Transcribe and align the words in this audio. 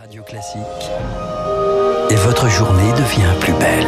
Radio 0.00 0.22
Classique. 0.22 0.60
Et 2.08 2.14
votre 2.14 2.48
journée 2.48 2.90
devient 2.92 3.34
plus 3.38 3.52
belle. 3.52 3.86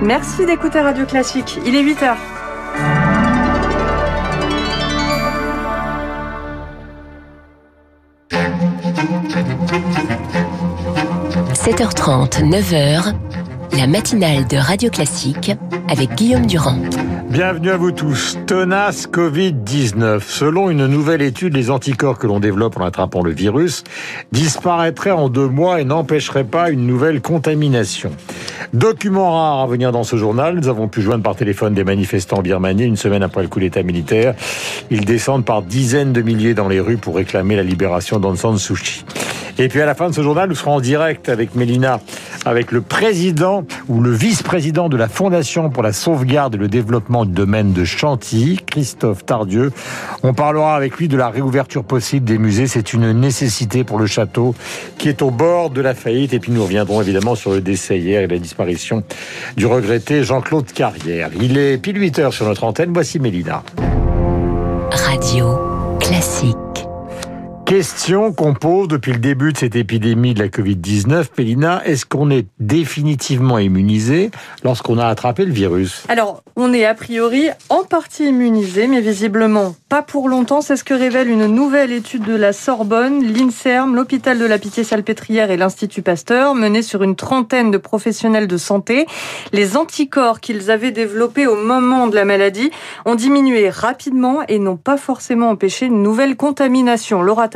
Merci 0.00 0.46
d'écouter 0.46 0.78
Radio 0.78 1.04
Classique. 1.04 1.58
Il 1.66 1.74
est 1.74 1.82
8 1.82 1.98
h 2.02 2.16
7h30, 11.54 12.48
9h, 12.48 13.12
la 13.76 13.86
matinale 13.88 14.46
de 14.46 14.56
Radio 14.56 14.88
Classique 14.88 15.50
avec 15.88 16.14
Guillaume 16.14 16.46
Durand. 16.46 16.78
Bienvenue 17.30 17.70
à 17.70 17.76
vous 17.76 17.92
tous. 17.92 18.38
Tenace 18.46 19.06
Covid-19. 19.06 20.22
Selon 20.22 20.70
une 20.70 20.86
nouvelle 20.86 21.20
étude, 21.20 21.54
les 21.54 21.70
anticorps 21.70 22.18
que 22.18 22.26
l'on 22.26 22.40
développe 22.40 22.78
en 22.78 22.84
attrapant 22.86 23.22
le 23.22 23.32
virus 23.32 23.84
disparaîtraient 24.32 25.10
en 25.10 25.28
deux 25.28 25.46
mois 25.46 25.82
et 25.82 25.84
n'empêcheraient 25.84 26.44
pas 26.44 26.70
une 26.70 26.86
nouvelle 26.86 27.20
contamination. 27.20 28.12
Document 28.72 29.34
rare 29.34 29.60
à 29.60 29.66
venir 29.66 29.92
dans 29.92 30.04
ce 30.04 30.16
journal. 30.16 30.54
Nous 30.54 30.68
avons 30.68 30.88
pu 30.88 31.02
joindre 31.02 31.22
par 31.22 31.36
téléphone 31.36 31.74
des 31.74 31.84
manifestants 31.84 32.38
en 32.38 32.42
Birmanie 32.42 32.84
une 32.84 32.96
semaine 32.96 33.22
après 33.22 33.42
le 33.42 33.48
coup 33.48 33.60
d'État 33.60 33.82
militaire. 33.82 34.34
Ils 34.90 35.04
descendent 35.04 35.44
par 35.44 35.60
dizaines 35.60 36.14
de 36.14 36.22
milliers 36.22 36.54
dans 36.54 36.68
les 36.68 36.80
rues 36.80 36.96
pour 36.96 37.16
réclamer 37.16 37.56
la 37.56 37.62
libération 37.62 38.18
d'Aung 38.18 38.36
San 38.36 38.56
Suu 38.56 38.74
Kyi. 38.74 39.04
Et 39.60 39.66
puis 39.68 39.80
à 39.80 39.86
la 39.86 39.96
fin 39.96 40.08
de 40.08 40.14
ce 40.14 40.22
journal, 40.22 40.48
nous 40.48 40.54
serons 40.54 40.74
en 40.74 40.80
direct 40.80 41.28
avec 41.28 41.56
Mélina, 41.56 42.00
avec 42.44 42.72
le 42.72 42.80
président 42.80 43.64
ou 43.88 44.00
le 44.00 44.10
vice-président 44.10 44.88
de 44.88 44.96
la 44.96 45.08
Fondation 45.08 45.70
pour 45.70 45.82
la 45.82 45.92
sauvegarde 45.92 46.54
et 46.54 46.58
le 46.58 46.68
développement 46.68 47.24
du 47.24 47.32
domaine 47.32 47.72
de 47.72 47.84
Chantilly, 47.84 48.58
Christophe 48.66 49.24
Tardieu. 49.24 49.72
On 50.22 50.34
parlera 50.34 50.76
avec 50.76 50.96
lui 50.96 51.08
de 51.08 51.16
la 51.16 51.28
réouverture 51.28 51.84
possible 51.84 52.24
des 52.26 52.38
musées. 52.38 52.66
C'est 52.66 52.92
une 52.92 53.12
nécessité 53.12 53.84
pour 53.84 53.98
le 53.98 54.06
château 54.06 54.54
qui 54.98 55.08
est 55.08 55.22
au 55.22 55.30
bord 55.30 55.70
de 55.70 55.80
la 55.80 55.94
faillite. 55.94 56.32
Et 56.32 56.40
puis 56.40 56.52
nous 56.52 56.62
reviendrons 56.62 57.00
évidemment 57.00 57.34
sur 57.34 57.52
le 57.52 57.60
décès 57.60 57.98
hier 57.98 58.22
et 58.22 58.26
la 58.26 58.38
disparition 58.38 59.02
du 59.56 59.66
regretté 59.66 60.22
Jean-Claude 60.22 60.70
Carrière. 60.72 61.30
Il 61.40 61.58
est 61.58 61.78
pile 61.78 62.00
8 62.00 62.18
heures 62.18 62.34
sur 62.34 62.46
notre 62.46 62.64
antenne. 62.64 62.90
Voici 62.92 63.18
Mélina. 63.18 63.62
Radio 64.90 65.58
classique. 66.00 66.67
Question 67.68 68.32
qu'on 68.32 68.54
pose 68.54 68.88
depuis 68.88 69.12
le 69.12 69.18
début 69.18 69.52
de 69.52 69.58
cette 69.58 69.76
épidémie 69.76 70.32
de 70.32 70.38
la 70.42 70.48
Covid-19. 70.48 71.26
Pélina, 71.26 71.84
est-ce 71.84 72.06
qu'on 72.06 72.30
est 72.30 72.46
définitivement 72.58 73.58
immunisé 73.58 74.30
lorsqu'on 74.64 74.96
a 74.96 75.04
attrapé 75.04 75.44
le 75.44 75.52
virus? 75.52 76.02
Alors, 76.08 76.42
on 76.56 76.72
est 76.72 76.86
a 76.86 76.94
priori 76.94 77.50
en 77.68 77.84
partie 77.84 78.30
immunisé, 78.30 78.86
mais 78.86 79.02
visiblement 79.02 79.76
pas 79.88 80.02
pour 80.02 80.28
longtemps. 80.28 80.60
C'est 80.60 80.76
ce 80.76 80.84
que 80.84 80.94
révèle 80.94 81.28
une 81.28 81.46
nouvelle 81.46 81.92
étude 81.92 82.22
de 82.22 82.34
la 82.34 82.52
Sorbonne, 82.52 83.24
l'INSERM, 83.24 83.94
l'hôpital 83.94 84.38
de 84.38 84.44
la 84.44 84.58
Pitié-Salpêtrière 84.58 85.50
et 85.50 85.56
l'Institut 85.56 86.02
Pasteur, 86.02 86.54
menée 86.54 86.82
sur 86.82 87.02
une 87.02 87.16
trentaine 87.16 87.70
de 87.70 87.78
professionnels 87.78 88.46
de 88.46 88.56
santé. 88.56 89.06
Les 89.52 89.76
anticorps 89.76 90.40
qu'ils 90.40 90.70
avaient 90.70 90.92
développés 90.92 91.46
au 91.46 91.56
moment 91.56 92.06
de 92.06 92.14
la 92.14 92.24
maladie 92.24 92.70
ont 93.04 93.14
diminué 93.14 93.68
rapidement 93.68 94.42
et 94.48 94.58
n'ont 94.58 94.76
pas 94.76 94.96
forcément 94.96 95.50
empêché 95.50 95.86
une 95.86 96.02
nouvelle 96.02 96.36
contamination. 96.36 97.20
Laura 97.22 97.48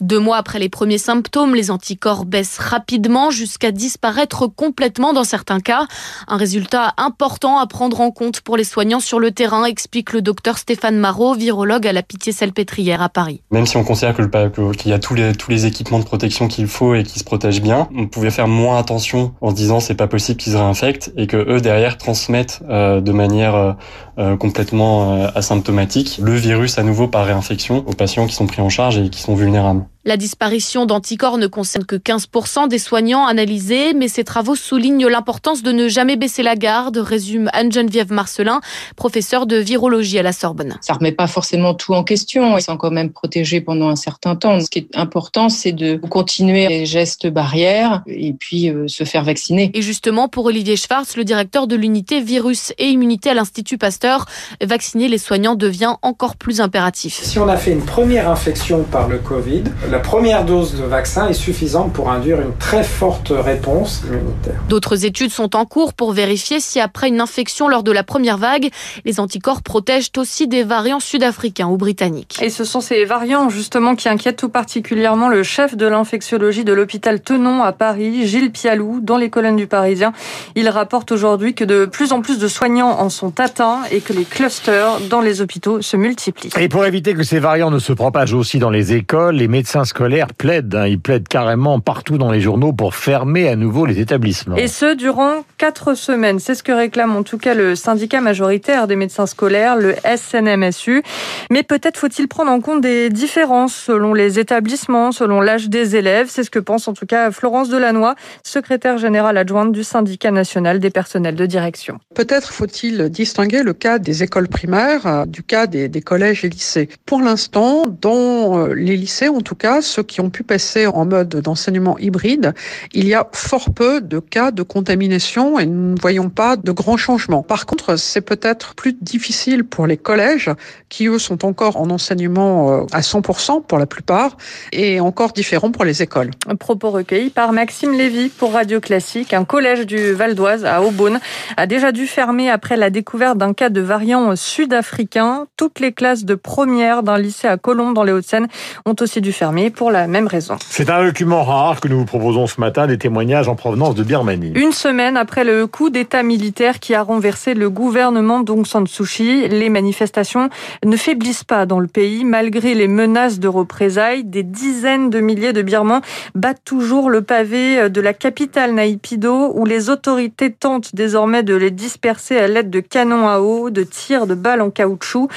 deux 0.00 0.18
mois 0.18 0.36
après 0.36 0.58
les 0.58 0.68
premiers 0.68 0.98
symptômes, 0.98 1.54
les 1.54 1.70
anticorps 1.70 2.24
baissent 2.24 2.58
rapidement 2.58 3.30
jusqu'à 3.30 3.70
disparaître 3.70 4.46
complètement 4.46 5.12
dans 5.12 5.24
certains 5.24 5.60
cas. 5.60 5.86
Un 6.28 6.36
résultat 6.36 6.92
important 6.96 7.58
à 7.58 7.66
prendre 7.66 8.00
en 8.00 8.10
compte 8.10 8.40
pour 8.40 8.56
les 8.56 8.64
soignants 8.64 9.00
sur 9.00 9.18
le 9.18 9.30
terrain, 9.30 9.64
explique 9.64 10.12
le 10.12 10.22
docteur 10.22 10.58
Stéphane 10.58 10.98
Marot, 10.98 11.34
à 11.50 11.92
la 11.92 12.02
Pitié-Salpêtrière 12.02 13.02
à 13.02 13.08
Paris. 13.08 13.42
Même 13.50 13.66
si 13.66 13.76
on 13.76 13.84
considère 13.84 14.14
qu'il 14.14 14.90
y 14.90 14.92
a 14.92 14.98
tous 14.98 15.14
les, 15.14 15.32
tous 15.32 15.50
les 15.50 15.66
équipements 15.66 15.98
de 15.98 16.04
protection 16.04 16.48
qu'il 16.48 16.66
faut 16.66 16.94
et 16.94 17.02
qui 17.02 17.18
se 17.18 17.24
protègent 17.24 17.62
bien, 17.62 17.88
on 17.96 18.06
pouvait 18.06 18.30
faire 18.30 18.48
moins 18.48 18.78
attention 18.78 19.34
en 19.40 19.50
se 19.50 19.54
disant 19.54 19.80
c'est 19.80 19.94
pas 19.94 20.06
possible 20.06 20.38
qu'ils 20.38 20.52
se 20.52 20.58
réinfectent 20.58 21.12
et 21.16 21.26
que 21.26 21.36
eux 21.36 21.60
derrière 21.60 21.98
transmettent 21.98 22.62
euh, 22.68 23.00
de 23.00 23.12
manière 23.12 23.54
euh, 23.54 23.72
euh, 24.18 24.36
complètement 24.36 25.26
asymptomatique 25.34 26.18
le 26.22 26.34
virus 26.34 26.78
à 26.78 26.82
nouveau 26.82 27.08
par 27.08 27.26
réinfection 27.26 27.84
aux 27.86 27.92
patients 27.92 28.26
qui 28.26 28.34
sont 28.34 28.46
pris 28.46 28.62
en 28.62 28.68
charge 28.68 28.98
et 28.98 29.10
qui 29.10 29.20
sont 29.20 29.34
vulnérables. 29.34 29.84
La 30.06 30.16
disparition 30.16 30.86
d'anticorps 30.86 31.36
ne 31.36 31.48
concerne 31.48 31.84
que 31.84 31.96
15% 31.96 32.68
des 32.68 32.78
soignants 32.78 33.26
analysés, 33.26 33.92
mais 33.92 34.06
ces 34.06 34.22
travaux 34.22 34.54
soulignent 34.54 35.08
l'importance 35.08 35.64
de 35.64 35.72
ne 35.72 35.88
jamais 35.88 36.14
baisser 36.14 36.44
la 36.44 36.54
garde, 36.54 36.96
résume 36.96 37.50
Anne-Geneviève 37.52 38.12
Marcelin, 38.12 38.60
professeure 38.94 39.46
de 39.46 39.56
virologie 39.56 40.20
à 40.20 40.22
la 40.22 40.32
Sorbonne. 40.32 40.78
Ça 40.80 40.92
remet 40.92 41.10
pas 41.10 41.26
forcément 41.26 41.74
tout 41.74 41.92
en 41.92 42.04
question, 42.04 42.56
ils 42.56 42.62
sont 42.62 42.76
quand 42.76 42.92
même 42.92 43.10
protégés 43.10 43.60
pendant 43.60 43.88
un 43.88 43.96
certain 43.96 44.36
temps. 44.36 44.60
Ce 44.60 44.70
qui 44.70 44.78
est 44.78 44.96
important, 44.96 45.48
c'est 45.48 45.72
de 45.72 45.96
continuer 45.96 46.68
les 46.68 46.86
gestes 46.86 47.26
barrières 47.26 48.04
et 48.06 48.32
puis 48.32 48.70
euh, 48.70 48.86
se 48.86 49.02
faire 49.02 49.24
vacciner. 49.24 49.72
Et 49.74 49.82
justement, 49.82 50.28
pour 50.28 50.44
Olivier 50.44 50.76
Schwartz, 50.76 51.16
le 51.16 51.24
directeur 51.24 51.66
de 51.66 51.74
l'unité 51.74 52.20
virus 52.20 52.72
et 52.78 52.86
immunité 52.86 53.30
à 53.30 53.34
l'Institut 53.34 53.76
Pasteur, 53.76 54.26
vacciner 54.62 55.08
les 55.08 55.18
soignants 55.18 55.56
devient 55.56 55.94
encore 56.02 56.36
plus 56.36 56.60
impératif. 56.60 57.18
Si 57.24 57.40
on 57.40 57.48
a 57.48 57.56
fait 57.56 57.72
une 57.72 57.84
première 57.84 58.30
infection 58.30 58.84
par 58.84 59.08
le 59.08 59.18
Covid, 59.18 59.64
la 59.96 60.02
première 60.02 60.44
dose 60.44 60.74
de 60.74 60.84
vaccin 60.84 61.26
est 61.28 61.32
suffisante 61.32 61.90
pour 61.94 62.10
induire 62.10 62.38
une 62.42 62.54
très 62.58 62.84
forte 62.84 63.32
réponse 63.34 64.02
immunitaire. 64.06 64.60
D'autres 64.68 65.06
études 65.06 65.30
sont 65.30 65.56
en 65.56 65.64
cours 65.64 65.94
pour 65.94 66.12
vérifier 66.12 66.60
si 66.60 66.80
après 66.80 67.08
une 67.08 67.18
infection 67.18 67.66
lors 67.66 67.82
de 67.82 67.92
la 67.92 68.02
première 68.02 68.36
vague, 68.36 68.68
les 69.06 69.20
anticorps 69.20 69.62
protègent 69.62 70.10
aussi 70.18 70.48
des 70.48 70.64
variants 70.64 71.00
sud-africains 71.00 71.68
ou 71.68 71.78
britanniques. 71.78 72.36
Et 72.42 72.50
ce 72.50 72.64
sont 72.64 72.82
ces 72.82 73.06
variants 73.06 73.48
justement 73.48 73.94
qui 73.94 74.10
inquiètent 74.10 74.36
tout 74.36 74.50
particulièrement 74.50 75.30
le 75.30 75.42
chef 75.42 75.78
de 75.78 75.86
l'infectiologie 75.86 76.64
de 76.64 76.74
l'hôpital 76.74 77.22
Tenon 77.22 77.62
à 77.62 77.72
Paris, 77.72 78.26
Gilles 78.26 78.52
Pialou, 78.52 79.00
dans 79.00 79.16
les 79.16 79.30
colonnes 79.30 79.56
du 79.56 79.66
Parisien. 79.66 80.12
Il 80.56 80.68
rapporte 80.68 81.10
aujourd'hui 81.10 81.54
que 81.54 81.64
de 81.64 81.86
plus 81.86 82.12
en 82.12 82.20
plus 82.20 82.38
de 82.38 82.48
soignants 82.48 83.00
en 83.00 83.08
sont 83.08 83.40
atteints 83.40 83.78
et 83.90 84.02
que 84.02 84.12
les 84.12 84.24
clusters 84.24 85.00
dans 85.08 85.22
les 85.22 85.40
hôpitaux 85.40 85.80
se 85.80 85.96
multiplient. 85.96 86.50
Et 86.58 86.68
pour 86.68 86.84
éviter 86.84 87.14
que 87.14 87.22
ces 87.22 87.38
variants 87.38 87.70
ne 87.70 87.78
se 87.78 87.94
propagent 87.94 88.34
aussi 88.34 88.58
dans 88.58 88.68
les 88.68 88.92
écoles, 88.92 89.36
les 89.36 89.48
médecins 89.48 89.85
scolaires 89.86 90.28
plaident, 90.34 90.74
hein, 90.74 90.86
ils 90.86 91.00
plaident 91.00 91.28
carrément 91.28 91.80
partout 91.80 92.18
dans 92.18 92.30
les 92.30 92.40
journaux 92.40 92.72
pour 92.72 92.94
fermer 92.94 93.48
à 93.48 93.56
nouveau 93.56 93.86
les 93.86 94.00
établissements. 94.00 94.56
Et 94.56 94.68
ce, 94.68 94.94
durant 94.94 95.44
quatre 95.58 95.94
semaines. 95.94 96.38
C'est 96.38 96.54
ce 96.54 96.62
que 96.62 96.72
réclame 96.72 97.16
en 97.16 97.22
tout 97.22 97.38
cas 97.38 97.54
le 97.54 97.74
syndicat 97.74 98.20
majoritaire 98.20 98.86
des 98.86 98.96
médecins 98.96 99.26
scolaires, 99.26 99.76
le 99.76 99.94
SNMSU. 100.04 101.02
Mais 101.50 101.62
peut-être 101.62 101.98
faut-il 101.98 102.28
prendre 102.28 102.50
en 102.50 102.60
compte 102.60 102.80
des 102.80 103.10
différences 103.10 103.74
selon 103.74 104.12
les 104.12 104.38
établissements, 104.38 105.12
selon 105.12 105.40
l'âge 105.40 105.68
des 105.68 105.96
élèves. 105.96 106.28
C'est 106.30 106.44
ce 106.44 106.50
que 106.50 106.58
pense 106.58 106.88
en 106.88 106.92
tout 106.92 107.06
cas 107.06 107.30
Florence 107.30 107.68
Delannoy, 107.68 108.14
secrétaire 108.42 108.98
générale 108.98 109.38
adjointe 109.38 109.72
du 109.72 109.84
syndicat 109.84 110.30
national 110.30 110.80
des 110.80 110.90
personnels 110.90 111.36
de 111.36 111.46
direction. 111.46 111.98
Peut-être 112.14 112.52
faut-il 112.52 113.08
distinguer 113.10 113.62
le 113.62 113.72
cas 113.72 113.98
des 113.98 114.22
écoles 114.22 114.48
primaires 114.48 115.06
euh, 115.06 115.26
du 115.26 115.42
cas 115.42 115.66
des, 115.66 115.88
des 115.88 116.02
collèges 116.02 116.44
et 116.44 116.48
lycées. 116.48 116.88
Pour 117.04 117.20
l'instant, 117.20 117.84
dans 118.00 118.58
euh, 118.58 118.74
les 118.74 118.96
lycées, 118.96 119.28
en 119.28 119.40
tout 119.40 119.54
cas, 119.54 119.65
ceux 119.80 120.02
qui 120.02 120.20
ont 120.20 120.30
pu 120.30 120.42
passer 120.42 120.86
en 120.86 121.04
mode 121.04 121.28
d'enseignement 121.28 121.98
hybride, 121.98 122.54
il 122.92 123.06
y 123.08 123.14
a 123.14 123.28
fort 123.32 123.72
peu 123.74 124.00
de 124.00 124.18
cas 124.18 124.50
de 124.50 124.62
contamination 124.62 125.58
et 125.58 125.66
nous 125.66 125.94
ne 125.94 126.00
voyons 126.00 126.30
pas 126.30 126.56
de 126.56 126.72
grands 126.72 126.96
changements. 126.96 127.42
Par 127.42 127.66
contre, 127.66 127.96
c'est 127.96 128.20
peut-être 128.20 128.74
plus 128.74 128.92
difficile 128.92 129.64
pour 129.64 129.86
les 129.86 129.96
collèges 129.96 130.50
qui, 130.88 131.06
eux, 131.06 131.18
sont 131.18 131.44
encore 131.44 131.76
en 131.76 131.90
enseignement 131.90 132.82
euh, 132.82 132.86
à 132.92 133.00
100% 133.00 133.64
pour 133.66 133.78
la 133.78 133.86
plupart 133.86 134.36
et 134.72 135.00
encore 135.00 135.32
différent 135.32 135.70
pour 135.70 135.84
les 135.84 136.02
écoles. 136.02 136.30
Un 136.48 136.56
propos 136.56 136.90
recueilli 136.90 137.30
par 137.30 137.52
Maxime 137.52 137.92
Lévy 137.92 138.28
pour 138.28 138.52
Radio 138.52 138.80
Classique. 138.80 139.34
Un 139.34 139.44
collège 139.44 139.86
du 139.86 140.12
Val 140.12 140.34
d'Oise 140.34 140.64
à 140.64 140.82
Aubonne 140.82 141.20
a 141.56 141.66
déjà 141.66 141.92
dû 141.92 142.06
fermer 142.06 142.50
après 142.50 142.76
la 142.76 142.90
découverte 142.90 143.38
d'un 143.38 143.52
cas 143.52 143.70
de 143.70 143.80
variant 143.80 144.36
sud-africain. 144.36 145.46
Toutes 145.56 145.80
les 145.80 145.92
classes 145.92 146.24
de 146.24 146.34
première 146.34 147.02
d'un 147.02 147.18
lycée 147.18 147.48
à 147.48 147.56
Colombes 147.56 147.94
dans 147.94 148.04
les 148.04 148.12
Hauts-de-Seine 148.12 148.48
ont 148.84 148.94
aussi 149.00 149.20
dû 149.20 149.32
fermer 149.32 149.55
pour 149.70 149.90
la 149.90 150.06
même 150.06 150.26
raison. 150.26 150.56
C'est 150.68 150.90
un 150.90 151.04
document 151.04 151.42
rare 151.42 151.80
que 151.80 151.88
nous 151.88 151.98
vous 151.98 152.04
proposons 152.04 152.46
ce 152.46 152.60
matin, 152.60 152.86
des 152.86 152.98
témoignages 152.98 153.48
en 153.48 153.54
provenance 153.54 153.94
de 153.94 154.02
Birmanie. 154.02 154.52
Une 154.54 154.72
semaine 154.72 155.16
après 155.16 155.44
le 155.44 155.66
coup 155.66 155.90
d'État 155.90 156.22
militaire 156.22 156.78
qui 156.78 156.94
a 156.94 157.02
renversé 157.02 157.54
le 157.54 157.70
gouvernement 157.70 158.40
d'Aung 158.40 158.66
San 158.66 158.86
Suu 158.86 159.04
Kyi, 159.04 159.48
les 159.48 159.70
manifestations 159.70 160.50
ne 160.84 160.96
faiblissent 160.96 161.44
pas 161.44 161.64
dans 161.64 161.80
le 161.80 161.86
pays 161.86 162.24
malgré 162.24 162.74
les 162.74 162.88
menaces 162.88 163.38
de 163.38 163.48
représailles. 163.48 164.24
Des 164.24 164.42
dizaines 164.42 165.10
de 165.10 165.20
milliers 165.20 165.52
de 165.52 165.62
Birmans 165.62 166.02
battent 166.34 166.64
toujours 166.64 167.08
le 167.08 167.22
pavé 167.22 167.88
de 167.88 168.00
la 168.00 168.12
capitale 168.12 168.74
Naïpido 168.74 169.52
où 169.54 169.64
les 169.64 169.88
autorités 169.88 170.52
tentent 170.52 170.94
désormais 170.94 171.42
de 171.42 171.54
les 171.54 171.70
disperser 171.70 172.36
à 172.38 172.48
l'aide 172.48 172.70
de 172.70 172.80
canons 172.80 173.28
à 173.28 173.40
eau, 173.40 173.70
de 173.70 173.82
tirs 173.82 174.26
de 174.26 174.34
balles 174.34 174.60
en 174.60 174.70
caoutchouc. 174.70 175.28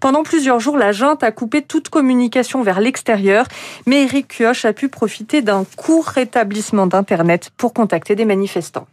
Pendant 0.00 0.22
plusieurs 0.22 0.60
jours, 0.60 0.76
la 0.76 0.92
junte 0.92 1.22
a 1.22 1.30
coupé 1.30 1.62
toute 1.62 1.88
communication 1.88 2.62
vers 2.62 2.80
l'extérieur 2.80 3.46
mais 3.86 4.04
Eric 4.04 4.28
Kioch 4.28 4.64
a 4.64 4.72
pu 4.72 4.88
profiter 4.88 5.42
d'un 5.42 5.64
court 5.76 6.06
rétablissement 6.06 6.86
d'Internet 6.86 7.50
pour 7.56 7.72
contacter 7.72 8.14
des 8.16 8.24
manifestants. 8.24 8.86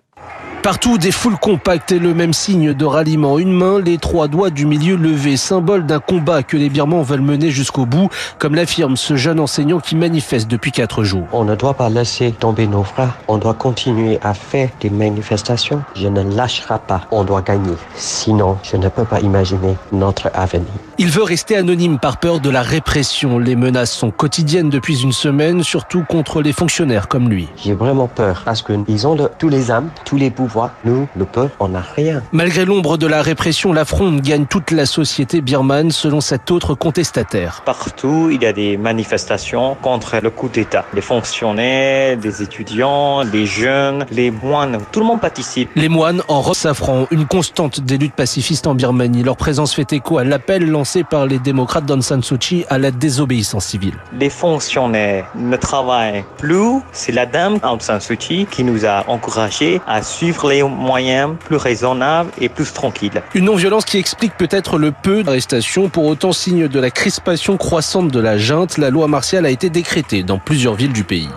Partout, 0.65 0.97
des 0.97 1.11
foules 1.11 1.37
compactes 1.37 1.91
et 1.91 1.99
le 1.99 2.15
même 2.15 2.33
signe 2.33 2.73
de 2.73 2.85
ralliement. 2.85 3.37
Une 3.37 3.51
main, 3.51 3.79
les 3.79 3.99
trois 3.99 4.27
doigts 4.27 4.49
du 4.49 4.65
milieu 4.65 4.95
levés, 4.95 5.37
symbole 5.37 5.85
d'un 5.85 5.99
combat 5.99 6.41
que 6.41 6.57
les 6.57 6.69
Birmans 6.69 7.03
veulent 7.03 7.21
mener 7.21 7.51
jusqu'au 7.51 7.85
bout, 7.85 8.09
comme 8.39 8.55
l'affirme 8.55 8.97
ce 8.97 9.15
jeune 9.15 9.39
enseignant 9.39 9.79
qui 9.79 9.95
manifeste 9.95 10.47
depuis 10.47 10.71
quatre 10.71 11.03
jours. 11.03 11.27
On 11.33 11.43
ne 11.43 11.53
doit 11.53 11.75
pas 11.75 11.89
laisser 11.89 12.31
tomber 12.31 12.65
nos 12.65 12.81
frères. 12.81 13.15
On 13.27 13.37
doit 13.37 13.53
continuer 13.53 14.17
à 14.23 14.33
faire 14.33 14.69
des 14.81 14.89
manifestations. 14.89 15.83
Je 15.95 16.07
ne 16.07 16.23
lâcherai 16.35 16.79
pas. 16.87 17.01
On 17.11 17.23
doit 17.23 17.43
gagner. 17.43 17.75
Sinon, 17.93 18.57
je 18.63 18.77
ne 18.77 18.89
peux 18.89 19.05
pas 19.05 19.19
imaginer 19.19 19.75
notre 19.91 20.31
avenir. 20.33 20.65
Il 20.97 21.11
veut 21.11 21.21
rester 21.21 21.57
anonyme 21.57 21.99
par 21.99 22.17
peur 22.17 22.39
de 22.39 22.49
la 22.49 22.63
répression. 22.63 23.37
Les 23.37 23.55
menaces 23.55 23.91
sont 23.91 24.09
quotidiennes 24.09 24.71
depuis 24.71 25.03
une 25.03 25.13
semaine, 25.13 25.61
surtout 25.61 26.03
contre 26.09 26.41
les 26.41 26.53
fonctionnaires 26.53 27.07
comme 27.07 27.29
lui. 27.29 27.49
J'ai 27.55 27.73
vraiment 27.73 28.07
peur 28.07 28.41
parce 28.43 28.63
qu'ils 28.63 29.05
ont 29.05 29.15
tous 29.37 29.49
les 29.49 29.69
âmes, 29.69 29.89
tous 30.05 30.17
les 30.17 30.31
pouvoirs 30.31 30.54
nous, 30.83 31.07
le 31.15 31.25
peuple, 31.25 31.55
on 31.59 31.69
n'a 31.69 31.83
rien. 31.95 32.21
Malgré 32.31 32.65
l'ombre 32.65 32.97
de 32.97 33.07
la 33.07 33.21
répression, 33.21 33.73
la 33.73 33.85
fronde 33.85 34.21
gagne 34.21 34.45
toute 34.45 34.71
la 34.71 34.85
société 34.85 35.41
birmane, 35.41 35.91
selon 35.91 36.21
cet 36.21 36.51
autre 36.51 36.75
contestataire. 36.75 37.61
Partout, 37.65 38.29
il 38.31 38.41
y 38.41 38.45
a 38.45 38.53
des 38.53 38.77
manifestations 38.77 39.75
contre 39.81 40.17
le 40.21 40.29
coup 40.29 40.49
d'État. 40.49 40.85
Les 40.93 41.01
fonctionnaires, 41.01 42.17
des 42.17 42.41
étudiants, 42.41 43.23
les 43.23 43.45
jeunes, 43.45 44.05
les 44.11 44.31
moines, 44.31 44.79
tout 44.91 44.99
le 44.99 45.05
monde 45.05 45.21
participe. 45.21 45.69
Les 45.75 45.89
moines 45.89 46.21
en 46.27 46.41
robe 46.41 46.55
safran, 46.55 47.07
une 47.11 47.25
constante 47.25 47.79
des 47.81 47.97
luttes 47.97 48.15
pacifistes 48.15 48.67
en 48.67 48.75
Birmanie. 48.75 49.23
Leur 49.23 49.37
présence 49.37 49.73
fait 49.73 49.91
écho 49.93 50.17
à 50.17 50.23
l'appel 50.23 50.69
lancé 50.69 51.03
par 51.03 51.25
les 51.25 51.39
démocrates 51.39 51.85
d'Aung 51.85 52.01
San 52.01 52.23
Suu 52.23 52.37
Kyi 52.37 52.65
à 52.69 52.77
la 52.77 52.91
désobéissance 52.91 53.65
civile. 53.65 53.95
Les 54.19 54.29
fonctionnaires 54.29 55.27
ne 55.35 55.57
travaillent 55.57 56.23
plus. 56.37 56.81
C'est 56.91 57.11
la 57.11 57.25
dame 57.25 57.59
Aung 57.63 57.81
San 57.81 57.99
Suu 57.99 58.17
Kyi 58.17 58.45
qui 58.45 58.63
nous 58.63 58.85
a 58.85 59.03
encouragés 59.07 59.81
à 59.87 60.01
suivre 60.01 60.44
les 60.47 60.63
moyens 60.63 61.35
plus 61.39 61.55
raisonnables 61.55 62.31
et 62.39 62.49
plus 62.49 62.71
tranquilles. 62.73 63.23
Une 63.33 63.45
non-violence 63.45 63.85
qui 63.85 63.97
explique 63.97 64.35
peut-être 64.37 64.77
le 64.77 64.91
peu 64.91 65.23
d'arrestations. 65.23 65.89
Pour 65.89 66.05
autant, 66.05 66.31
signe 66.31 66.67
de 66.67 66.79
la 66.79 66.91
crispation 66.91 67.57
croissante 67.57 68.09
de 68.09 68.19
la 68.19 68.37
junte, 68.37 68.77
la 68.77 68.89
loi 68.89 69.07
martiale 69.07 69.45
a 69.45 69.49
été 69.49 69.69
décrétée 69.69 70.23
dans 70.23 70.39
plusieurs 70.39 70.75
villes 70.75 70.93
du 70.93 71.03
pays. 71.03 71.29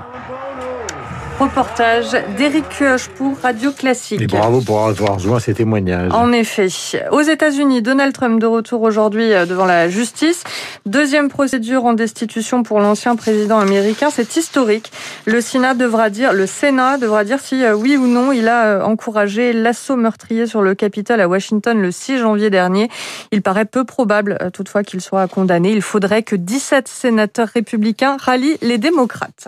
Reportage 1.38 2.17
d'Éric 2.37 2.64
Kioch 2.69 3.08
pour 3.17 3.38
Radio 3.38 3.70
Classique. 3.70 4.20
Et 4.20 4.26
bravo 4.26 4.61
pour 4.61 4.85
avoir 4.85 5.20
joint 5.20 5.38
ces 5.38 5.55
témoignages. 5.55 6.11
En 6.12 6.32
effet. 6.32 6.67
Aux 7.12 7.20
États-Unis, 7.20 7.81
Donald 7.81 8.12
Trump 8.12 8.40
de 8.40 8.46
retour 8.46 8.82
aujourd'hui 8.82 9.32
euh, 9.32 9.46
devant 9.46 9.64
la 9.64 9.88
justice. 9.88 10.43
Deuxième 10.85 11.29
procédure 11.29 11.85
en 11.85 11.93
destitution 11.93 12.64
pour 12.64 12.81
l'ancien 12.81 13.14
président 13.14 13.61
américain. 13.61 14.08
C'est 14.11 14.37
historique. 14.37 14.90
Le 15.26 15.40
Sénat 15.40 15.75
devra 15.75 16.11
dire, 16.11 16.32
le 16.32 16.46
Sénat 16.46 16.99
devra 16.99 17.23
dire 17.23 17.38
si 17.38 17.62
euh, 17.62 17.73
oui 17.73 17.96
ou 17.96 18.08
non 18.08 18.32
il 18.32 18.49
a 18.49 18.64
euh, 18.64 18.82
encouragé 18.82 19.52
l'assaut 19.52 19.94
meurtrier 19.94 20.49
sur 20.49 20.61
le 20.61 20.75
Capitole 20.75 21.20
à 21.20 21.29
Washington 21.29 21.81
le 21.81 21.93
6 21.93 22.19
janvier 22.19 22.50
dernier. 22.50 22.90
Il 23.31 23.43
paraît 23.43 23.64
peu 23.64 23.85
probable 23.85 24.38
toutefois 24.52 24.82
qu'il 24.82 25.00
soit 25.00 25.29
condamné. 25.29 25.70
Il 25.70 25.82
faudrait 25.82 26.25
que 26.25 26.35
17 26.35 26.88
sénateurs 26.88 27.49
républicains 27.55 28.17
rallient 28.19 28.58
les 28.61 28.79
démocrates. 28.79 29.46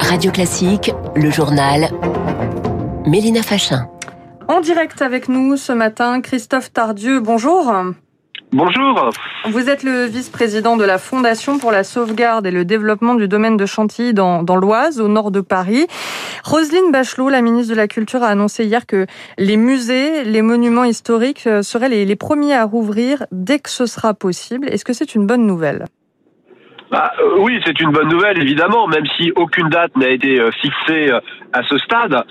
Radio 0.00 0.30
Classique, 0.30 0.45
le 1.16 1.28
journal. 1.28 1.88
Mélina 3.04 3.42
Fachin. 3.42 3.88
En 4.46 4.60
direct 4.60 5.02
avec 5.02 5.28
nous 5.28 5.56
ce 5.56 5.72
matin, 5.72 6.20
Christophe 6.20 6.72
Tardieu, 6.72 7.18
bonjour. 7.18 7.74
Bonjour. 8.52 9.10
Vous 9.50 9.68
êtes 9.68 9.82
le 9.82 10.04
vice-président 10.04 10.76
de 10.76 10.84
la 10.84 10.98
Fondation 10.98 11.58
pour 11.58 11.72
la 11.72 11.82
sauvegarde 11.82 12.46
et 12.46 12.52
le 12.52 12.64
développement 12.64 13.16
du 13.16 13.26
domaine 13.26 13.56
de 13.56 13.66
Chantilly 13.66 14.14
dans, 14.14 14.44
dans 14.44 14.54
l'Oise, 14.54 15.00
au 15.00 15.08
nord 15.08 15.32
de 15.32 15.40
Paris. 15.40 15.88
Roselyne 16.44 16.92
Bachelot, 16.92 17.28
la 17.28 17.42
ministre 17.42 17.70
de 17.70 17.76
la 17.76 17.88
Culture, 17.88 18.22
a 18.22 18.28
annoncé 18.28 18.64
hier 18.64 18.86
que 18.86 19.06
les 19.38 19.56
musées, 19.56 20.22
les 20.22 20.42
monuments 20.42 20.84
historiques 20.84 21.48
euh, 21.48 21.62
seraient 21.62 21.88
les, 21.88 22.04
les 22.04 22.16
premiers 22.16 22.54
à 22.54 22.64
rouvrir 22.64 23.26
dès 23.32 23.58
que 23.58 23.68
ce 23.68 23.86
sera 23.86 24.14
possible. 24.14 24.68
Est-ce 24.68 24.84
que 24.84 24.92
c'est 24.92 25.16
une 25.16 25.26
bonne 25.26 25.44
nouvelle? 25.44 25.86
Bah, 26.90 27.12
euh, 27.20 27.38
oui, 27.38 27.60
c'est 27.64 27.80
une 27.80 27.90
bonne 27.90 28.08
nouvelle, 28.08 28.40
évidemment, 28.40 28.86
même 28.86 29.06
si 29.16 29.32
aucune 29.34 29.68
date 29.68 29.96
n'a 29.96 30.08
été 30.08 30.40
euh, 30.40 30.50
fixée 30.60 31.10
euh, 31.10 31.20
à 31.52 31.62
ce 31.64 31.78
stade. 31.78 32.24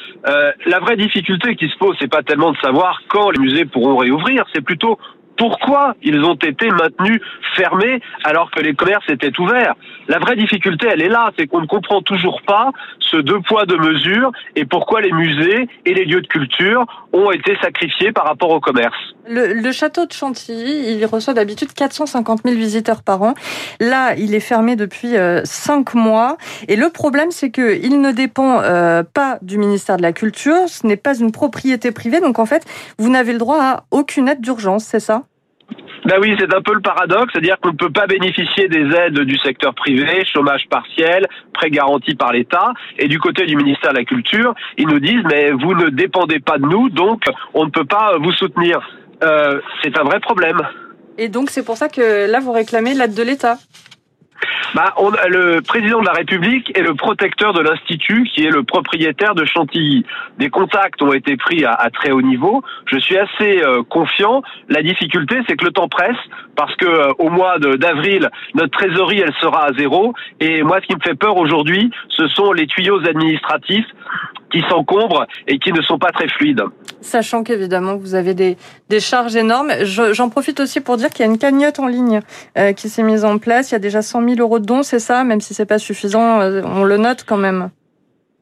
la 0.66 0.80
vraie 0.80 0.96
difficulté 0.96 1.56
qui 1.56 1.68
se 1.68 1.78
pose, 1.78 1.96
c'est 2.00 2.12
pas 2.12 2.24
tellement 2.24 2.52
de 2.52 2.58
savoir 2.58 3.02
quand 3.10 3.32
les 3.32 3.40
musées 3.40 3.66
pourront 3.66 3.98
réouvrir, 3.98 4.46
c'est 4.54 4.64
plutôt 4.64 4.98
pourquoi 5.38 5.96
ils 6.02 6.24
ont 6.24 6.36
été 6.36 6.70
maintenus 6.70 7.22
fermés 7.56 8.02
alors 8.24 8.52
que 8.52 8.62
les 8.62 8.74
commerces 8.74 9.08
étaient 9.10 9.38
ouverts. 9.40 9.76
La 10.08 10.20
vraie 10.20 10.36
difficulté, 10.36 10.88
elle 10.92 11.02
est 11.02 11.10
là, 11.10 11.32
c'est 11.38 11.48
qu'on 11.48 11.62
ne 11.62 11.68
comprend 11.68 12.02
toujours 12.02 12.42
pas 12.44 12.72
ce 13.00 13.18
deux 13.18 13.40
poids 13.42 13.66
deux 13.66 13.78
mesures 13.78 14.32
et 14.56 14.66
pourquoi 14.66 15.02
les 15.02 15.12
musées 15.12 15.68
et 15.86 15.94
les 15.94 16.06
lieux 16.06 16.22
de 16.22 16.28
culture 16.28 16.86
ont 17.14 17.32
été 17.32 17.58
sacrifiés 17.62 18.12
par 18.12 18.26
rapport 18.26 18.50
au 18.50 18.60
commerce. 18.60 18.96
Le, 19.28 19.72
château 19.72 20.06
de 20.06 20.12
Chantilly, 20.12 20.96
il 20.96 21.06
reçoit 21.06 21.34
d'habitude 21.34 21.74
450 21.74 22.42
000 22.46 22.56
visiteurs 22.56 23.02
par 23.02 23.24
an. 23.24 23.34
Là, 23.80 24.14
il 24.16 24.36
est 24.36 24.40
fermé 24.40 24.76
depuis 24.76 25.18
euh, 25.18 25.42
cinq 25.46 25.96
mois. 25.96 26.38
Et 26.68 26.76
le 26.76 26.90
problème, 26.90 27.32
c'est 27.32 27.50
qu'il 27.50 28.02
ne 28.02 28.12
dépend 28.12 28.62
euh, 28.62 29.04
pas 29.04 29.40
du 29.42 29.58
ministère 29.58 29.98
de 29.98 30.04
la 30.04 30.14
Culture. 30.14 30.68
Ce 30.68 30.86
n'est 30.86 30.98
pas 30.98 31.18
une 31.18 31.32
propriété 31.32 31.92
privée. 31.92 32.22
Donc, 32.22 32.38
en 32.38 32.46
fait, 32.46 32.66
vous 33.00 33.10
n'avez 33.10 33.34
le 33.34 33.40
droit 33.40 33.60
à 33.60 33.84
aucune 33.90 34.28
aide 34.28 34.42
d'urgence, 34.42 34.86
c'est 34.86 35.00
ça? 35.00 35.24
Ben 36.06 36.18
oui, 36.22 36.36
c'est 36.40 36.54
un 36.54 36.62
peu 36.62 36.74
le 36.74 36.82
paradoxe, 36.82 37.32
c'est-à-dire 37.34 37.60
qu'on 37.60 37.72
ne 37.72 37.78
peut 37.78 37.90
pas 37.90 38.06
bénéficier 38.06 38.68
des 38.68 38.96
aides 38.96 39.20
du 39.22 39.38
secteur 39.40 39.74
privé, 39.74 40.24
chômage 40.32 40.68
partiel, 40.70 41.26
prêt 41.54 41.72
garanti 41.72 42.14
par 42.16 42.32
l'État, 42.32 42.74
et 43.00 43.08
du 43.08 43.20
côté 43.20 43.46
du 43.46 43.56
ministère 43.56 43.92
de 43.92 43.98
la 43.98 44.06
Culture, 44.06 44.54
ils 44.78 44.88
nous 44.88 45.00
disent 45.00 45.24
mais 45.30 45.52
vous 45.52 45.74
ne 45.74 45.90
dépendez 45.90 46.40
pas 46.40 46.58
de 46.58 46.66
nous, 46.66 46.90
donc 46.90 47.24
on 47.54 47.66
ne 47.66 47.72
peut 47.72 47.86
pas 47.86 48.18
vous 48.20 48.32
soutenir. 48.34 48.80
Euh, 49.24 49.60
c'est 49.84 49.98
un 49.98 50.04
vrai 50.04 50.20
problème. 50.20 50.62
Et 51.18 51.30
donc 51.30 51.50
c'est 51.50 51.66
pour 51.66 51.78
ça 51.78 51.90
que 51.90 52.30
là 52.30 52.40
vous 52.40 52.52
réclamez 52.52 52.94
l'aide 52.94 53.16
de 53.16 53.24
l'État 53.24 53.58
bah, 54.76 54.94
le 55.30 55.62
président 55.62 56.02
de 56.02 56.06
la 56.06 56.12
République 56.12 56.78
est 56.78 56.82
le 56.82 56.96
protecteur 56.96 57.54
de 57.54 57.62
l'Institut, 57.62 58.26
qui 58.26 58.46
est 58.46 58.50
le 58.50 58.64
propriétaire 58.64 59.34
de 59.34 59.46
Chantilly. 59.46 60.06
Des 60.38 60.50
contacts 60.50 61.02
ont 61.02 61.14
été 61.14 61.38
pris 61.38 61.64
à, 61.64 61.72
à 61.72 61.90
très 61.90 62.12
haut 62.12 62.22
niveau. 62.22 62.62
Je 62.86 62.98
suis 62.98 63.18
assez 63.18 63.64
euh, 63.64 63.84
confiant. 63.84 64.44
La 64.68 64.84
difficulté, 64.84 65.38
c'est 65.48 65.56
que 65.56 65.64
le 65.64 65.72
temps 65.72 65.88
presse, 65.88 66.18
parce 66.58 66.76
que 66.76 66.86
euh, 66.86 67.14
au 67.20 67.30
mois 67.30 67.58
d'avril, 67.58 68.30
notre 68.54 68.78
trésorerie, 68.78 69.22
elle 69.22 69.34
sera 69.40 69.68
à 69.68 69.74
zéro. 69.74 70.14
Et 70.42 70.62
moi, 70.62 70.82
ce 70.82 70.88
qui 70.88 70.96
me 70.96 71.02
fait 71.02 71.16
peur 71.16 71.38
aujourd'hui, 71.38 71.90
ce 72.10 72.28
sont 72.28 72.52
les 72.52 72.68
tuyaux 72.68 73.00
administratifs 73.08 73.88
qui 74.52 74.62
s'encombrent 74.70 75.26
et 75.48 75.60
qui 75.60 75.72
ne 75.72 75.82
sont 75.82 75.98
pas 75.98 76.12
très 76.12 76.28
fluides. 76.28 76.64
Sachant 77.02 77.44
qu'évidemment, 77.44 77.96
vous 77.96 78.16
avez 78.16 78.34
des, 78.34 78.58
des 78.90 79.00
charges 79.00 79.36
énormes. 79.36 79.72
J'en 79.84 80.30
profite 80.30 80.60
aussi 80.60 80.82
pour 80.82 80.98
dire 80.98 81.10
qu'il 81.10 81.26
y 81.26 81.28
a 81.28 81.32
une 81.32 81.38
cagnotte 81.38 81.80
en 81.80 81.88
ligne 81.88 82.22
euh, 82.58 82.74
qui 82.74 82.90
s'est 82.90 83.04
mise 83.04 83.26
en 83.26 83.38
place. 83.38 83.72
Il 83.72 83.74
y 83.74 83.76
a 83.76 83.80
déjà 83.80 84.02
100 84.02 84.28
000 84.28 84.40
euros 84.40 84.60
de 84.60 84.66
dons, 84.66 84.84
c'est 84.84 85.00
ça? 85.00 85.24
Même 85.24 85.42
si 85.42 85.54
c'est 85.54 85.66
pas 85.66 85.80
suffisant, 85.80 86.42
euh, 86.42 86.62
on 86.66 86.84
le 86.84 86.98
note 86.98 87.26
quand 87.28 87.38
même. 87.38 87.70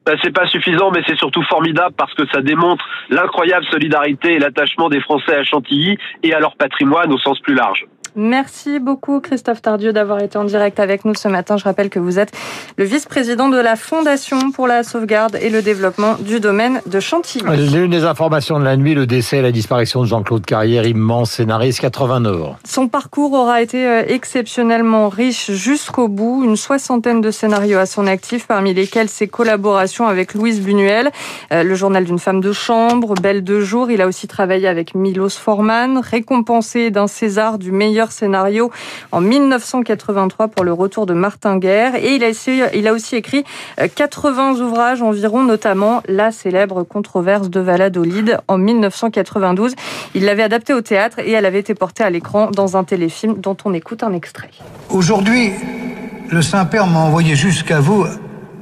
Ben, 0.06 0.18
c'est 0.22 0.34
pas 0.34 0.46
suffisant, 0.46 0.90
mais 0.90 1.02
c'est 1.06 1.16
surtout 1.16 1.42
formidable 1.44 1.94
parce 1.96 2.12
que 2.12 2.26
ça 2.30 2.42
démontre 2.42 2.84
l'incroyable 3.08 3.64
solidarité 3.70 4.34
et 4.34 4.38
l'attachement 4.38 4.90
des 4.90 5.00
Français 5.00 5.34
à 5.34 5.44
Chantilly 5.44 5.96
et 6.22 6.34
à 6.34 6.40
leur 6.40 6.56
patrimoine 6.56 7.10
au 7.10 7.18
sens 7.18 7.40
plus 7.40 7.54
large. 7.54 7.86
Merci 8.16 8.78
beaucoup 8.78 9.18
Christophe 9.18 9.60
Tardieu 9.60 9.92
d'avoir 9.92 10.20
été 10.20 10.38
en 10.38 10.44
direct 10.44 10.78
avec 10.78 11.04
nous 11.04 11.14
ce 11.16 11.26
matin. 11.26 11.56
Je 11.56 11.64
rappelle 11.64 11.90
que 11.90 11.98
vous 11.98 12.20
êtes 12.20 12.30
le 12.76 12.84
vice-président 12.84 13.48
de 13.48 13.56
la 13.56 13.74
Fondation 13.74 14.52
pour 14.52 14.68
la 14.68 14.84
sauvegarde 14.84 15.36
et 15.42 15.50
le 15.50 15.62
développement 15.62 16.14
du 16.20 16.38
domaine 16.38 16.80
de 16.86 17.00
Chantilly. 17.00 17.44
L'une 17.72 17.90
des 17.90 18.04
informations 18.04 18.60
de 18.60 18.64
la 18.64 18.76
nuit, 18.76 18.94
le 18.94 19.06
décès 19.06 19.38
et 19.38 19.42
la 19.42 19.50
disparition 19.50 20.02
de 20.02 20.06
Jean-Claude 20.06 20.46
Carrière, 20.46 20.86
immense 20.86 21.32
scénariste, 21.32 21.80
89 21.80 22.42
ans. 22.42 22.56
Son 22.64 22.86
parcours 22.86 23.32
aura 23.32 23.60
été 23.62 23.84
euh, 23.84 24.04
exceptionnellement 24.06 25.08
riche 25.08 25.50
jusqu'au 25.50 26.06
bout. 26.06 26.44
Une 26.44 26.56
soixantaine 26.56 27.20
de 27.20 27.32
scénarios 27.32 27.78
à 27.78 27.86
son 27.86 28.06
actif, 28.06 28.46
parmi 28.46 28.74
lesquels 28.74 29.08
ses 29.08 29.26
collaborations 29.26 30.06
avec 30.06 30.34
Louise 30.34 30.60
Buñuel, 30.60 31.10
euh, 31.52 31.64
le 31.64 31.74
journal 31.74 32.04
d'une 32.04 32.20
femme 32.20 32.40
de 32.40 32.52
chambre, 32.52 33.14
Belle 33.20 33.42
de 33.42 33.60
jour. 33.60 33.90
Il 33.90 34.00
a 34.00 34.06
aussi 34.06 34.28
travaillé 34.28 34.68
avec 34.68 34.94
Milos 34.94 35.30
Forman, 35.30 35.98
récompensé 35.98 36.90
d'un 36.90 37.08
César 37.08 37.58
du 37.58 37.72
meilleur 37.72 38.03
scénario 38.12 38.70
en 39.12 39.20
1983 39.20 40.48
pour 40.48 40.64
le 40.64 40.72
retour 40.72 41.06
de 41.06 41.14
Martin 41.14 41.58
Guerre. 41.58 41.94
Et 41.96 42.14
il 42.14 42.24
a, 42.24 42.30
il 42.74 42.88
a 42.88 42.92
aussi 42.92 43.16
écrit 43.16 43.44
80 43.94 44.56
euh, 44.56 44.62
ouvrages 44.62 45.02
environ, 45.02 45.42
notamment 45.42 46.02
la 46.08 46.32
célèbre 46.32 46.82
controverse 46.82 47.50
de 47.50 47.60
Valladolid 47.60 48.38
en 48.48 48.58
1992. 48.58 49.74
Il 50.14 50.24
l'avait 50.24 50.42
adaptée 50.42 50.74
au 50.74 50.80
théâtre 50.80 51.18
et 51.18 51.32
elle 51.32 51.46
avait 51.46 51.60
été 51.60 51.74
portée 51.74 52.04
à 52.04 52.10
l'écran 52.10 52.50
dans 52.50 52.76
un 52.76 52.84
téléfilm 52.84 53.40
dont 53.40 53.56
on 53.64 53.74
écoute 53.74 54.02
un 54.02 54.12
extrait. 54.12 54.50
Aujourd'hui, 54.90 55.52
le 56.30 56.42
Saint-Père 56.42 56.86
m'a 56.86 57.00
envoyé 57.00 57.34
jusqu'à 57.34 57.80
vous 57.80 58.06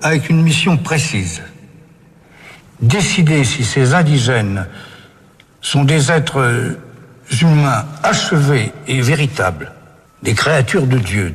avec 0.03 0.29
une 0.31 0.43
mission 0.43 0.77
précise. 0.77 1.43
Décider 2.81 3.45
si 3.45 3.65
ces 3.65 3.95
indigènes 3.95 4.67
sont 5.61 5.85
des 5.85 6.11
êtres 6.11 6.77
humains 7.41 7.85
achevés 8.03 8.73
et 8.87 9.01
véritables, 9.01 9.73
des 10.23 10.35
créatures 10.35 10.87
de 10.87 10.99
Dieu, 10.99 11.35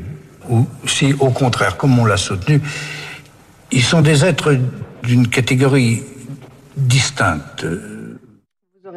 ou 0.49 0.67
si 0.85 1.13
au 1.19 1.29
contraire, 1.29 1.77
comme 1.77 1.97
on 1.99 2.05
l'a 2.05 2.17
soutenu, 2.17 2.61
ils 3.71 3.83
sont 3.83 4.01
des 4.01 4.23
êtres 4.23 4.57
d'une 5.03 5.27
catégorie 5.27 6.03
distinctes. 6.75 7.65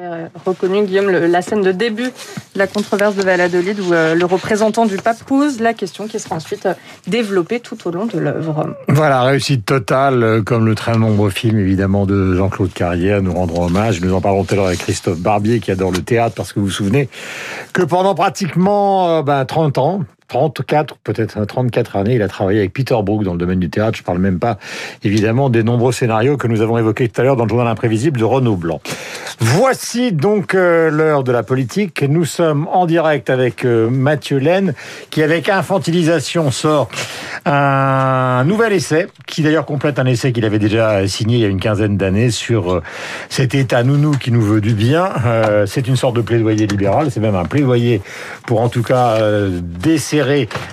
Aurez 0.07 0.27
reconnu, 0.47 0.85
Guillaume, 0.85 1.11
la 1.11 1.43
scène 1.43 1.61
de 1.61 1.73
début 1.73 2.05
de 2.05 2.59
la 2.59 2.67
controverse 2.67 3.17
de 3.17 3.23
Valladolid 3.23 3.79
où 3.81 3.93
euh, 3.93 4.15
le 4.15 4.25
représentant 4.25 4.87
du 4.87 4.97
pape 4.97 5.23
pose 5.25 5.61
la 5.61 5.75
question 5.75 6.07
qui 6.07 6.19
sera 6.19 6.37
ensuite 6.37 6.65
euh, 6.65 6.75
développée 7.07 7.61
tout 7.61 7.77
au 7.87 7.91
long 7.91 8.07
de 8.07 8.19
l'œuvre. 8.19 8.77
Voilà, 8.89 9.23
réussite 9.23 9.67
totale, 9.67 10.23
euh, 10.23 10.43
comme 10.43 10.65
le 10.65 10.75
très 10.75 10.97
nombreux 10.97 11.29
film 11.29 11.59
évidemment 11.59 12.07
de 12.07 12.35
Jean-Claude 12.35 12.73
Carrière. 12.73 13.21
Nous 13.21 13.35
rendrons 13.35 13.67
hommage. 13.67 14.01
Nous 14.01 14.15
en 14.15 14.23
parlons 14.23 14.45
tout 14.45 14.55
à 14.55 14.57
l'heure 14.57 14.67
avec 14.67 14.79
Christophe 14.79 15.19
Barbier 15.19 15.61
qui 15.61 15.71
adore 15.71 15.93
le 15.93 16.03
théâtre 16.03 16.35
parce 16.35 16.55
que 16.55 16.61
vous 16.61 16.67
vous 16.67 16.73
souvenez 16.73 17.11
que 17.75 17.83
pendant 17.83 18.15
pratiquement 18.15 19.23
ben, 19.23 19.45
30 19.45 19.79
ans, 19.79 20.01
34, 20.31 20.97
peut-être 21.03 21.45
34 21.45 21.97
années, 21.97 22.15
il 22.15 22.23
a 22.23 22.29
travaillé 22.29 22.61
avec 22.61 22.73
Peter 22.73 22.95
Brook 23.03 23.25
dans 23.25 23.33
le 23.33 23.39
domaine 23.39 23.59
du 23.59 23.69
théâtre. 23.69 23.99
Je 23.99 24.05
parle 24.05 24.19
même 24.19 24.39
pas, 24.39 24.59
évidemment, 25.03 25.51
des 25.51 25.65
nombreux 25.65 25.93
scénarios 25.93 26.37
que 26.37 26.47
nous 26.47 26.63
avons 26.63 26.79
évoqués 26.79 27.09
tout 27.09 27.21
à 27.21 27.25
l'heure 27.25 27.35
dans 27.35 27.45
le 27.45 27.49
journal 27.49 27.67
imprévisible 27.67 28.19
de 28.19 28.25
Renaud 28.25 28.55
Blanc. 28.55 28.81
Voici 29.41 30.13
donc 30.13 30.55
euh, 30.55 30.89
l'heure 30.89 31.25
de 31.25 31.33
la 31.33 31.43
politique. 31.43 32.05
Nous 32.09 32.25
sommes 32.25 32.69
en 32.69 32.87
direct 32.87 33.29
avec 33.29 33.65
euh, 33.65 33.91
Mathieu 33.91 34.39
Laine, 34.39 34.75
qui 35.11 35.23
avec 35.23 35.49
infantilisation 35.49 36.53
sort 36.53 36.89
un 37.45 38.45
nouvel 38.45 38.73
essai, 38.73 39.09
qui 39.27 39.43
d'ailleurs 39.43 39.67
complète 39.67 39.99
un 39.99 40.07
essai 40.07 40.31
qu'il 40.31 40.45
avait 40.45 40.59
déjà 40.59 41.09
signé 41.09 41.39
il 41.39 41.41
y 41.41 41.45
a 41.45 41.49
une 41.49 41.59
quinzaine 41.59 41.97
d'années 41.97 42.31
sur 42.31 42.73
euh, 42.73 42.83
cet 43.31 43.55
État 43.57 43.83
nounou 43.83 44.13
qui 44.13 44.31
nous 44.31 44.43
veut 44.43 44.61
du 44.61 44.75
bien. 44.75 45.09
c'est 45.67 45.89
une 45.89 45.97
sorte 45.97 46.15
de 46.15 46.21
plaidoyer 46.21 46.67
libéral, 46.67 47.11
c'est 47.11 47.21
même 47.21 47.35
un 47.35 47.45
plaidoyer 47.45 48.01
pour 48.47 48.61
en 48.61 48.69
tout 48.69 48.83
cas 48.83 49.19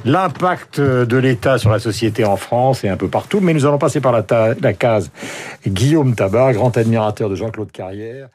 l'impact 0.05 0.79
de 0.79 1.17
l'État 1.17 1.57
sur 1.57 1.69
la 1.69 1.79
société 1.79 2.25
en 2.25 2.37
France 2.37 2.83
et 2.83 2.89
un 2.89 2.97
peu 2.97 3.07
partout. 3.07 3.39
Mais 3.39 3.53
nous 3.53 3.65
allons 3.65 3.77
passer 3.77 4.01
par 4.01 4.11
la, 4.11 4.25
la 4.61 4.73
case 4.73 5.11
Guillaume 5.65 6.15
Tabar, 6.15 6.53
grand 6.53 6.75
admirateur 6.77 7.29
de 7.29 7.35
Jean-Claude 7.35 7.71
Carrière. 7.71 8.29